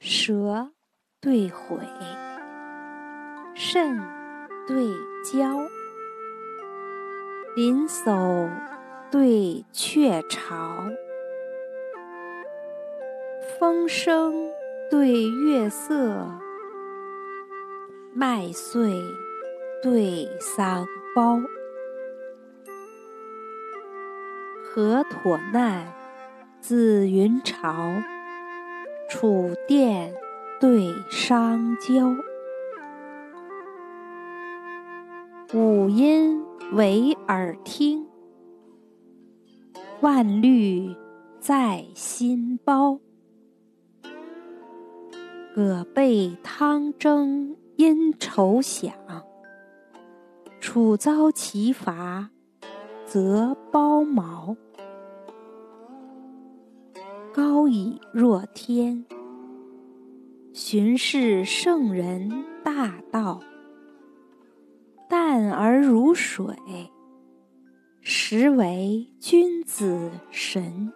[0.00, 0.70] 舌
[1.20, 1.76] 对悔，
[3.52, 3.98] 肾
[4.68, 4.86] 对
[5.24, 5.68] 焦，
[7.56, 8.48] 林叟
[9.10, 10.84] 对雀巢，
[13.58, 14.32] 风声
[14.88, 16.30] 对月色，
[18.14, 19.02] 麦穗
[19.82, 21.42] 对桑苞，
[24.62, 25.92] 河妥难
[26.60, 27.90] 自云巢，
[29.08, 30.12] 楚甸
[30.60, 32.14] 对商郊，
[35.54, 38.06] 五音为耳听，
[40.02, 40.94] 万虑
[41.40, 43.00] 在心包。
[45.54, 48.92] 葛备汤蒸因愁想，
[50.60, 52.28] 楚遭其伐
[53.06, 54.54] 则包茅。
[57.38, 59.06] 高以若天，
[60.52, 63.38] 巡视圣人大道；
[65.08, 66.56] 淡而如水，
[68.00, 70.87] 实为君子神。